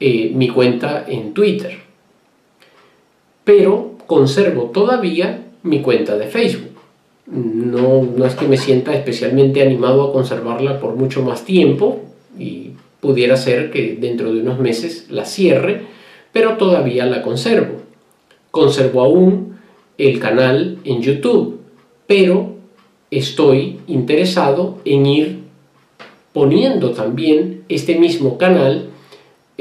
eh, 0.00 0.32
mi 0.34 0.48
cuenta 0.48 1.04
en 1.06 1.34
Twitter, 1.34 1.78
pero 3.44 3.98
conservo 4.06 4.70
todavía 4.70 5.44
mi 5.62 5.82
cuenta 5.82 6.16
de 6.16 6.26
Facebook. 6.26 6.70
No, 7.26 8.02
no 8.02 8.24
es 8.24 8.34
que 8.34 8.48
me 8.48 8.56
sienta 8.56 8.94
especialmente 8.94 9.62
animado 9.62 10.02
a 10.02 10.12
conservarla 10.12 10.80
por 10.80 10.96
mucho 10.96 11.22
más 11.22 11.44
tiempo 11.44 12.00
y 12.38 12.70
pudiera 13.00 13.36
ser 13.36 13.70
que 13.70 13.96
dentro 14.00 14.32
de 14.32 14.40
unos 14.40 14.58
meses 14.58 15.06
la 15.10 15.24
cierre, 15.24 15.82
pero 16.32 16.56
todavía 16.56 17.06
la 17.06 17.22
conservo. 17.22 17.82
Conservo 18.50 19.02
aún 19.02 19.58
el 19.98 20.18
canal 20.18 20.78
en 20.84 21.02
YouTube, 21.02 21.60
pero 22.06 22.54
estoy 23.10 23.80
interesado 23.86 24.78
en 24.84 25.06
ir 25.06 25.38
poniendo 26.32 26.92
también 26.92 27.64
este 27.68 27.98
mismo 27.98 28.38
canal 28.38 28.89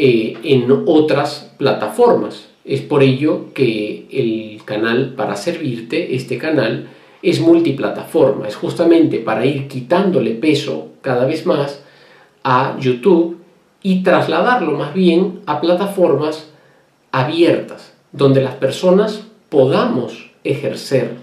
eh, 0.02 0.38
en 0.44 0.84
otras 0.86 1.52
plataformas. 1.58 2.48
Es 2.64 2.80
por 2.80 3.04
ello 3.04 3.54
que 3.54 4.08
el 4.10 4.64
canal 4.64 5.14
para 5.18 5.36
servirte, 5.36 6.16
este 6.16 6.38
canal, 6.38 6.88
es 7.22 7.42
multiplataforma. 7.42 8.48
Es 8.48 8.56
justamente 8.56 9.20
para 9.20 9.46
ir 9.46 9.68
quitándole 9.68 10.36
peso 10.36 10.92
cada 11.02 11.26
vez 11.26 11.46
más 11.46 11.84
a 12.46 12.78
YouTube 12.80 13.40
y 13.84 14.02
trasladarlo 14.02 14.72
más 14.78 14.94
bien 14.94 15.42
a 15.46 15.60
plataformas 15.60 16.50
abiertas, 17.12 17.92
donde 18.14 18.42
las 18.42 18.56
personas 18.56 19.26
podamos 19.50 20.32
ejercer 20.46 21.16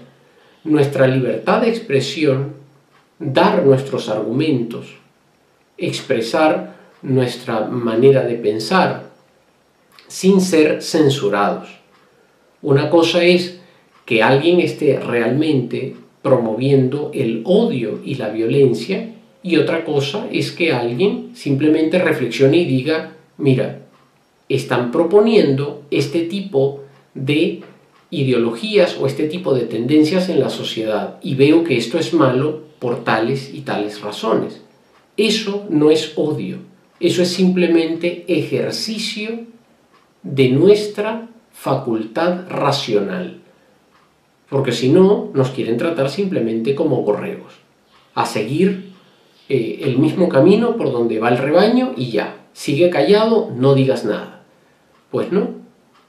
nuestra 0.63 1.07
libertad 1.07 1.61
de 1.61 1.69
expresión, 1.69 2.53
dar 3.17 3.65
nuestros 3.65 4.07
argumentos, 4.07 4.85
expresar 5.79 6.76
nuestra 7.01 7.65
manera 7.65 8.23
de 8.23 8.35
pensar, 8.35 9.09
sin 10.07 10.41
ser 10.41 10.81
censurados. 10.81 11.69
Una 12.61 12.89
cosa 12.89 13.23
es 13.23 13.59
que 14.05 14.23
alguien 14.23 14.59
esté 14.59 14.99
realmente 14.99 15.95
promoviendo 16.21 17.11
el 17.13 17.41
odio 17.45 17.99
y 18.03 18.15
la 18.15 18.29
violencia 18.29 19.13
y 19.43 19.57
otra 19.57 19.85
cosa 19.85 20.27
es 20.31 20.51
que 20.51 20.73
alguien 20.73 21.31
simplemente 21.35 21.99
reflexione 21.99 22.57
y 22.57 22.65
diga, 22.65 23.13
mira, 23.37 23.79
están 24.49 24.91
proponiendo 24.91 25.83
este 25.91 26.21
tipo 26.21 26.83
de 27.13 27.61
ideologías 28.09 28.97
o 28.99 29.05
este 29.05 29.27
tipo 29.27 29.53
de 29.53 29.65
tendencias 29.65 30.29
en 30.29 30.39
la 30.39 30.49
sociedad 30.49 31.17
y 31.21 31.35
veo 31.35 31.63
que 31.63 31.77
esto 31.77 31.97
es 31.99 32.13
malo 32.13 32.61
por 32.79 33.03
tales 33.03 33.53
y 33.53 33.61
tales 33.61 34.01
razones. 34.01 34.61
Eso 35.17 35.65
no 35.69 35.91
es 35.91 36.13
odio, 36.15 36.57
eso 36.99 37.21
es 37.21 37.29
simplemente 37.29 38.25
ejercicio 38.27 39.41
de 40.23 40.49
nuestra 40.49 41.29
facultad 41.51 42.47
racional. 42.49 43.41
Porque 44.49 44.71
si 44.71 44.89
no, 44.89 45.29
nos 45.33 45.49
quieren 45.49 45.77
tratar 45.77 46.09
simplemente 46.09 46.75
como 46.75 47.03
borregos, 47.03 47.53
a 48.15 48.25
seguir 48.25 48.91
eh, 49.49 49.79
el 49.83 49.97
mismo 49.97 50.29
camino 50.29 50.75
por 50.77 50.91
donde 50.91 51.19
va 51.19 51.29
el 51.29 51.37
rebaño 51.37 51.93
y 51.95 52.11
ya, 52.11 52.45
sigue 52.53 52.89
callado, 52.89 53.51
no 53.55 53.75
digas 53.75 54.05
nada. 54.05 54.43
Pues 55.11 55.31
no, 55.31 55.49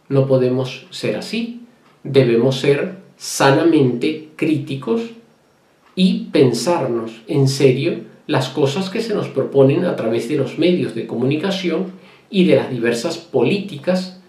no 0.09 0.27
podemos 0.27 0.87
ser 0.91 1.17
así, 1.17 1.63
debemos 2.03 2.61
ser 2.61 2.97
sanamente 3.17 4.31
críticos 4.37 5.03
y 5.95 6.27
pensarnos 6.27 7.23
en 7.27 7.49
serio 7.49 8.05
las 8.29 8.51
cosas 8.51 8.91
que 8.91 9.01
se 9.01 9.15
nos 9.15 9.27
proponen 9.29 9.87
a 9.87 9.97
través 9.97 10.29
de 10.29 10.37
los 10.37 10.59
medios 10.59 10.95
de 10.95 11.07
comunicación 11.07 11.93
y 12.31 12.45
de 12.45 12.57
las 12.57 12.71
diversas 12.71 13.17
políticas 13.17 14.21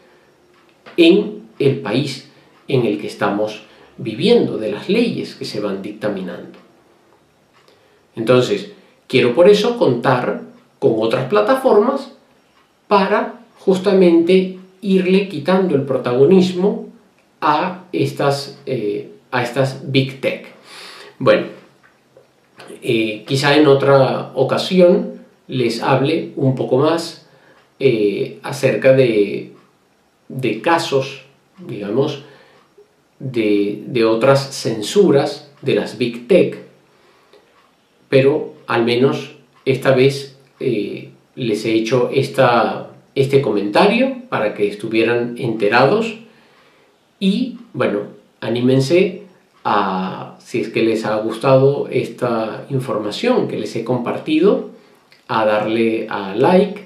en 0.96 1.44
el 1.60 1.82
país 1.82 2.32
en 2.70 2.86
el 2.86 3.00
que 3.00 3.08
estamos 3.08 3.64
viviendo, 3.98 4.58
de 4.58 4.72
las 4.72 4.88
leyes 4.88 5.36
que 5.36 5.44
se 5.44 5.60
van 5.60 5.82
dictaminando. 5.82 6.58
Entonces, 8.16 8.72
quiero 9.06 9.36
por 9.36 9.50
eso 9.50 9.78
contar 9.78 10.44
con 10.80 10.94
otras 11.00 11.28
plataformas 11.28 12.14
para 12.88 13.42
justamente 13.60 14.60
irle 14.80 15.28
quitando 15.28 15.76
el 15.76 15.82
protagonismo 15.82 16.88
a 17.42 17.84
estas, 17.92 18.62
eh, 18.66 19.12
a 19.32 19.44
estas 19.44 19.92
Big 19.92 20.22
Tech. 20.22 20.48
Bueno, 21.18 21.59
eh, 22.82 23.24
quizá 23.28 23.56
en 23.56 23.68
otra 23.68 24.32
ocasión 24.36 25.22
les 25.48 25.82
hable 25.82 26.32
un 26.36 26.56
poco 26.56 26.78
más 26.78 27.28
eh, 27.80 28.40
acerca 28.44 28.94
de, 28.94 29.54
de, 30.28 30.62
casos, 30.62 31.24
digamos, 31.58 32.24
de, 33.20 33.84
de, 33.88 34.06
otras 34.06 34.56
censuras 34.56 35.52
de 35.62 35.76
las 35.76 35.98
Big 35.98 36.28
Tech, 36.28 36.58
pero 38.10 38.54
al 38.68 38.86
menos 38.86 39.36
esta 39.66 39.92
vez 39.92 40.38
les 40.60 41.66
he 41.66 41.74
hecho 41.74 42.10
esta, 42.14 42.92
este 43.16 43.42
comentario 43.42 44.18
para 44.30 44.54
que 44.54 44.68
estuvieran 44.68 45.36
enterados 45.38 46.16
y 47.20 47.58
bueno, 47.74 48.02
anímense 48.42 49.19
a, 49.64 50.38
si 50.40 50.62
es 50.62 50.70
que 50.70 50.84
les 50.84 51.06
ha 51.06 51.16
gustado 51.18 51.88
esta 51.90 52.66
información 52.70 53.48
que 53.48 53.60
les 53.60 53.76
he 53.76 53.84
compartido, 53.84 54.70
a 55.28 55.46
darle 55.46 56.08
a 56.10 56.36
like, 56.36 56.86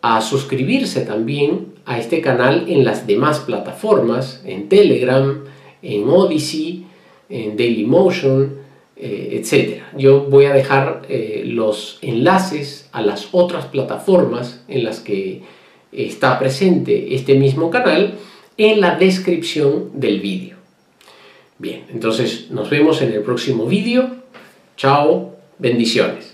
a 0.00 0.20
suscribirse 0.20 1.02
también 1.02 1.74
a 1.84 1.98
este 1.98 2.20
canal 2.20 2.64
en 2.68 2.84
las 2.84 3.06
demás 3.06 3.40
plataformas, 3.40 4.42
en 4.44 4.68
Telegram, 4.68 5.44
en 5.82 6.08
Odyssey, 6.08 6.86
en 7.28 7.56
Dailymotion, 7.56 8.64
eh, 8.96 9.42
etc. 9.42 9.82
Yo 9.98 10.22
voy 10.22 10.46
a 10.46 10.54
dejar 10.54 11.02
eh, 11.08 11.42
los 11.44 11.98
enlaces 12.00 12.88
a 12.92 13.02
las 13.02 13.28
otras 13.32 13.66
plataformas 13.66 14.64
en 14.68 14.84
las 14.84 15.00
que 15.00 15.42
está 15.92 16.38
presente 16.38 17.14
este 17.14 17.34
mismo 17.34 17.70
canal 17.70 18.14
en 18.56 18.80
la 18.80 18.96
descripción 18.96 19.90
del 19.94 20.20
vídeo. 20.20 20.53
Bien, 21.58 21.84
entonces 21.90 22.50
nos 22.50 22.68
vemos 22.68 23.00
en 23.02 23.12
el 23.12 23.22
próximo 23.22 23.66
vídeo. 23.66 24.10
Chao, 24.76 25.36
bendiciones. 25.58 26.33